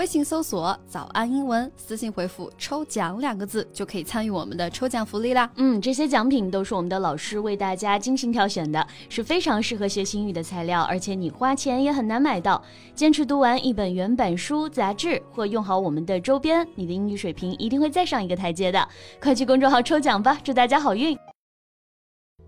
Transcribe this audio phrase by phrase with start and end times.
[0.00, 5.50] 微信搜索“早安英文”，私信回复“抽奖”两个字，就可以参与我们的抽奖福利啦。
[5.56, 12.64] 嗯，这些奖品都是我们的老师为大家精心挑选的，是非常适合学英语的材料，而且你花钱也很难买到。
[12.94, 18.88] 坚持读完一本原版书、杂志，或用好我们的周边，你的英语水平一定会再上一个台阶的。
[19.20, 21.14] 快去公众号抽奖吧，祝大家好运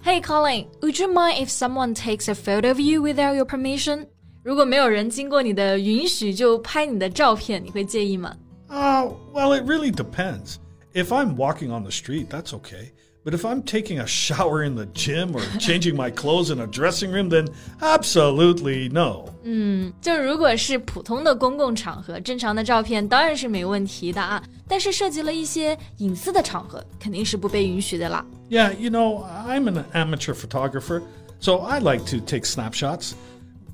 [0.03, 4.07] ！Hey Colin, would you mind if someone takes a photo of you without your permission?
[4.44, 8.36] 如果没有人经过你的允许就拍你的照片，你会介意吗？
[8.70, 10.56] Uh, well, it really depends.
[10.94, 12.92] If I'm walking on the street, that's okay.
[13.24, 16.66] But if I'm taking a shower in the gym or changing my clothes in a
[16.66, 17.50] dressing room, then
[17.82, 19.26] absolutely no.
[19.44, 24.42] 嗯，就如果是普通的公共场合，正常的照片当然是没问题的啊。
[24.66, 28.26] 但是涉及了一些隐私的场合，肯定是不被允许的啦。
[28.50, 31.02] Yeah, you know, I'm an amateur photographer,
[31.42, 33.12] so I like to take snapshots.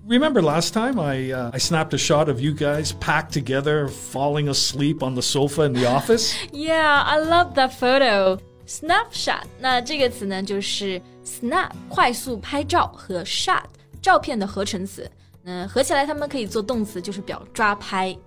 [0.07, 4.49] Remember last time I uh, I snapped a shot of you guys packed together, falling
[4.49, 6.35] asleep on the sofa in the office?
[6.51, 8.37] yeah, I love that photo.
[8.65, 13.63] Snapshot，那这个词呢，就是 snap 快速拍照和 shot
[14.01, 15.09] 照片的合成词。
[15.45, 18.17] 嗯，合起来它们可以做动词，就是表抓拍。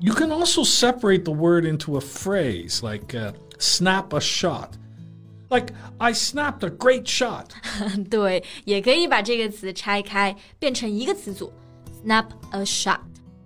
[0.00, 4.70] You can also separate the word into a phrase like uh, snap a shot.
[5.48, 7.46] Like I snapped a great shot.
[8.08, 11.52] 对，也可以把这个词拆开，变成一个词组，
[12.02, 13.00] snap a shot。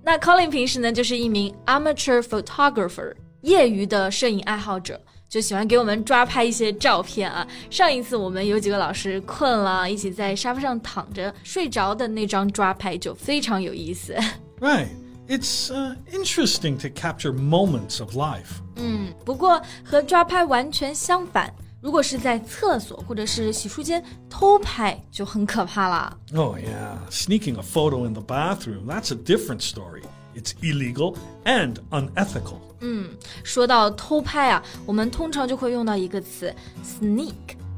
[0.04, 7.44] 那 Colin 平时呢，就是一名 amateur photographer，业余的摄影爱好者，就喜欢给我们抓拍一些照片啊。
[7.70, 14.14] 上一次我们有几个老师困了，一起在沙发上躺着睡着的那张抓拍就非常有意思。
[14.60, 14.86] Right.
[15.28, 18.60] It's uh, interesting to capture moments of life.
[18.76, 21.52] 嗯，不过和抓拍完全相反。
[21.80, 26.16] 如果是在厕所或者是洗漱间偷拍，就很可怕啦。
[26.34, 30.02] Oh yeah, sneaking a photo in the bathroom, that's a different story.
[30.34, 32.58] It's illegal and unethical.
[32.80, 33.10] 嗯，
[33.42, 36.54] 说到偷拍啊，我们通常就会用到一个词
[36.84, 37.32] sneak，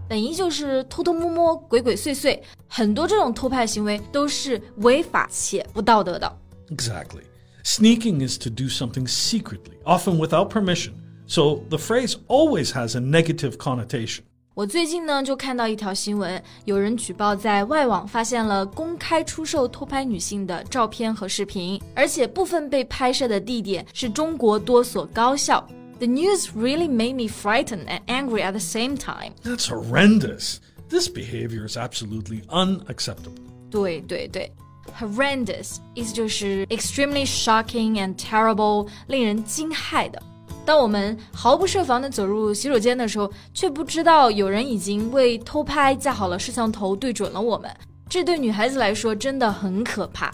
[0.08, 2.40] 本意就是偷偷摸摸、鬼鬼祟祟。
[2.66, 6.38] 很多这种偷拍行为都是违法且不道德的。
[6.70, 7.22] Exactly.
[7.64, 10.92] Sneaking is to do something secretly, often without permission.
[11.32, 14.20] So the phrase always has a negative connotation.
[14.54, 25.64] 我最近呢就看到一条新闻，有人举报在外网发现了公开出售偷拍女性的照片和视频，而且部分被拍摄的地点是中国多所高校。
[26.00, 29.32] The news really made me frightened and angry at the same time.
[29.44, 30.56] That's horrendous.
[30.88, 33.34] This behavior is absolutely unacceptable.
[33.70, 34.50] 对对对，
[34.98, 40.20] horrendous 意思就是 extremely shocking and terrible，令人惊骇的。
[40.64, 47.70] 当我们毫不设防地走入洗手间的时候，却不知道有人已经为偷拍架好了摄像头，对准了我们。
[48.08, 50.30] 这对女孩子来说真的很可怕。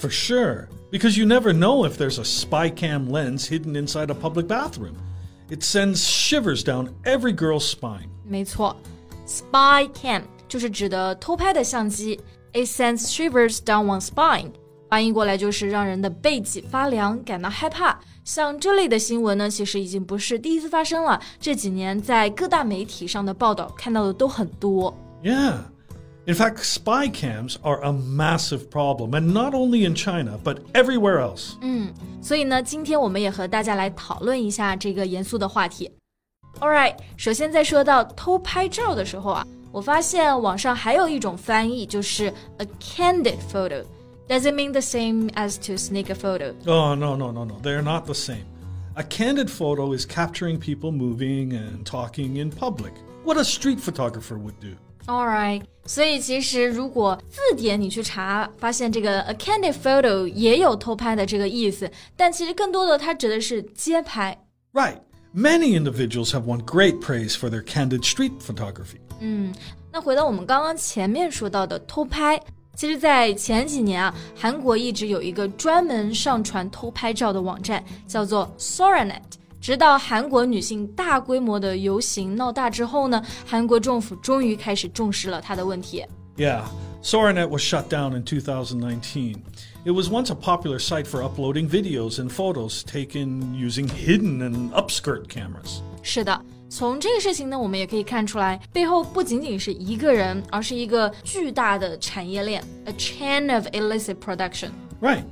[0.00, 4.14] For sure, because you never know if there's a spy cam lens hidden inside a
[4.14, 4.94] public bathroom.
[5.50, 8.08] It sends shivers down every girl's spine.
[8.24, 8.76] 没错，
[9.26, 12.20] spy cam 就是指的偷拍的相机。
[12.52, 14.50] It sends shivers down one's spine.
[14.88, 18.00] 翻译过来就是让人的背脊发凉，感到害怕。
[18.24, 21.20] 像这类的新闻呢，其实已经不是第一次发生了。
[21.40, 24.94] 这几年在各大媒体上的报道看到的都很多。
[25.22, 25.58] Yeah.
[26.26, 31.18] In fact, spy cams are a massive problem, and not only in China, but everywhere
[31.18, 31.54] else.
[31.62, 35.90] 嗯，所以呢，今天我们也和大家来讨论一下这个严肃的话题。
[36.60, 43.82] All right，首先在说到偷拍照的时候啊，我发现网上还有一种翻译，就是 a candid photo。
[44.28, 46.54] does it mean the same as to sneak a photo?
[46.66, 47.58] Oh, no, no, no, no.
[47.62, 48.44] They're not the same.
[48.96, 52.92] A candid photo is capturing people moving and talking in public.
[53.24, 54.76] What a street photographer would do.
[55.06, 64.36] Alright，所以其实如果字典你去查，发现这个 a candid photo 也有偷拍的这个意思，但其实更多的它指的是街拍。
[64.72, 64.98] Right.
[65.34, 68.98] Many individuals have won great praise for their candid street photography.
[69.20, 69.54] 嗯，
[69.92, 72.40] 那回到我们刚刚前面说到的偷拍，
[72.76, 79.20] 其实，在前几年啊，韩国一直有一个专门上传偷拍照的网站，叫做 Soranet。
[79.60, 86.02] 直到韩国女性大规模的游行闹大之后呢，韩国政府终于开始重视了它的问题。
[86.38, 86.62] Yeah,
[87.02, 89.42] Soranet was shut down in 2019.
[89.84, 94.70] It was once a popular site for uploading videos and photos taken using hidden and
[94.72, 95.80] upskirt cameras.
[96.02, 96.42] 是的。
[96.68, 104.70] 从这个事情呢，我们也可以看出来，背后不仅仅是一个人，而是一个巨大的产业链，a chain of illicit production.
[105.00, 105.24] Right.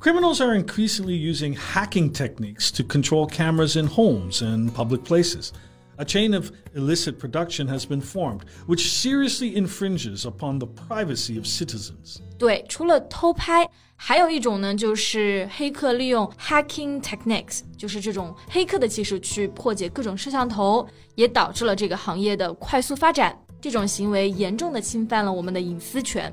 [0.00, 5.50] Criminals are increasingly using hacking techniques to control cameras in homes and public places.
[5.97, 11.45] A chain of illicit production has been formed, which seriously infringes upon the privacy of
[11.45, 12.17] citizens.
[12.37, 23.37] 对，除了偷拍，还有一种呢，就是黑客利用 hacking techniques，就是这种黑客的技术去破解各种摄像头，也导致了这个行业的快速发展。
[23.61, 26.31] 这种行为严重的侵犯了我们的隐私权。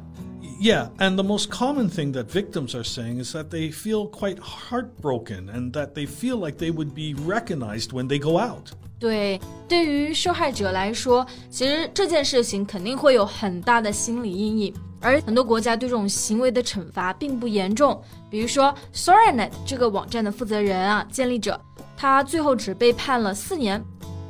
[0.62, 4.40] Yeah, and the most common thing that victims are saying is that they feel quite
[4.40, 8.72] heartbroken and that they feel like they would be recognized when they go out.
[9.00, 18.02] 对，对于受害者来说，其实这件事情肯定会有很大的心理阴影，而很多国家对这种行为的惩罚并不严重。
[18.32, 21.60] 比如说 Soranet 这个网站的负责人啊，建立者，
[21.96, 23.84] 他最后只被判了四年。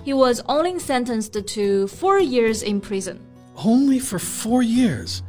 [0.03, 3.19] He was only sentenced to four years in prison.
[3.55, 5.19] Only for four years?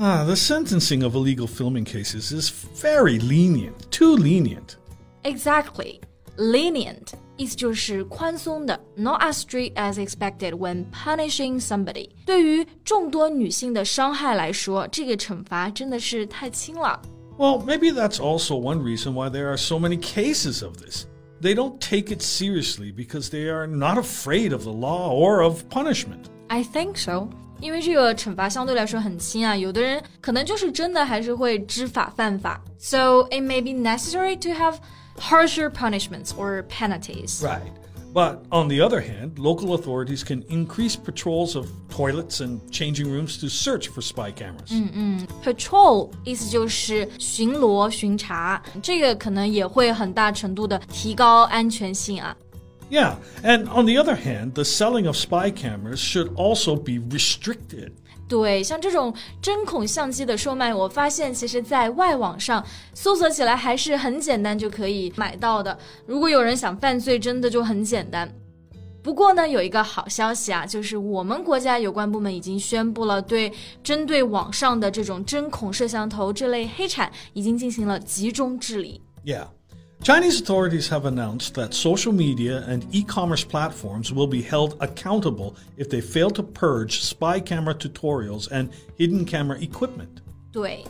[0.00, 4.76] Ah, the sentencing of illegal filming cases is very lenient, too lenient.
[5.22, 6.00] Exactly.
[6.36, 12.10] Lenient 意思就是宽松的，not as strict as expected when punishing somebody。
[12.26, 17.00] 对于众多女性的伤害来说，这个惩罚真的是太轻了。
[17.38, 21.06] Well, maybe that's also one reason why there are so many cases of this.
[21.40, 25.62] They don't take it seriously because they are not afraid of the law or of
[25.68, 26.30] punishment.
[26.48, 27.30] I think so.
[27.60, 32.60] 因为这个惩罚相对来说很轻啊，有的人可能就是真的还是会知法犯法。
[32.78, 34.76] So it may be necessary to have
[35.18, 37.42] harsher punishments or penalties.
[37.42, 37.62] Right.
[38.12, 43.38] But on the other hand, local authorities can increase patrols of toilets and changing rooms
[43.40, 44.72] to search for spy cameras.
[45.42, 52.34] Patrol 意思就是巡逻巡查，这个可能也会很大程度的提高安全性啊。
[52.91, 57.93] Yeah, and on the other hand, the selling of spy cameras should also be restricted.
[58.27, 65.77] 对，像这种针孔相机的售卖，我发现其实在外网上搜索起来还是很简单就可以买到的。
[66.05, 68.29] 如果有人想犯罪，真的就很简单。
[69.01, 73.51] 不过呢，有一个好消息啊，就是我们国家有关部门已经宣布了，对
[73.81, 79.01] 针对网上的这种针孔摄像头这类黑产，已经进行了集中治理。
[79.25, 79.47] Yeah.
[80.02, 85.54] Chinese authorities have announced that social media and e commerce platforms will be held accountable
[85.76, 90.22] if they fail to purge spy camera tutorials and hidden camera equipment.
[90.52, 90.84] 对，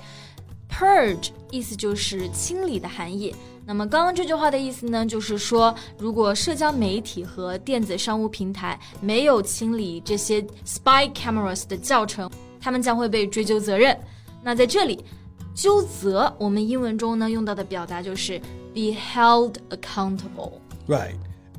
[0.68, 3.34] purge 意思就是清理的含义。
[3.64, 12.30] 那么刚刚这句话的意思呢，就是说，如果社交媒体和电子商务平台没有清理这些 spy cameras 的教程，
[12.60, 13.98] 他们将会被追究责任。
[14.42, 15.02] 那在这里，
[15.54, 18.38] 纠责我们英文中呢用到的表达就是
[18.74, 20.52] be held accountable。
[20.86, 21.14] Right.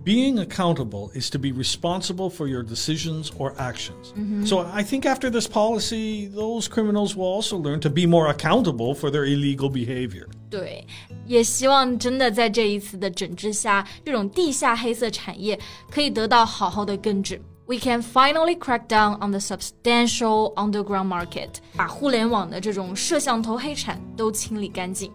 [0.05, 4.13] Being accountable is to be responsible for your decisions or actions.
[4.47, 8.93] So I think after this policy, those criminals will also learn to be more accountable
[8.93, 10.27] for their illegal behavior.
[10.49, 10.87] 对，
[11.25, 15.59] 也希望真的在这一次的整治下，这种地下黑色产业
[15.91, 17.41] 可以得到好好的根治。
[17.66, 25.10] We can finally crack down on the substantial underground market，把互联网的这种摄像头黑产都清理干净。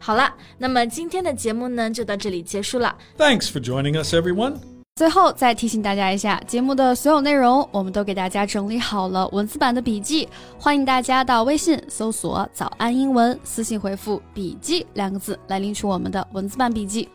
[0.00, 2.96] 好了，那么今天的节目呢就到这里结束了。
[3.18, 4.54] Thanks for joining us, everyone.
[4.96, 10.28] 最后再提醒大家一下，节目的所有内容我们都给大家整理好了文字版的笔记，
[10.58, 17.08] 欢迎大家到微信搜索“早安英文”，私信回复“笔记”两个字来领取我们的文字版笔记。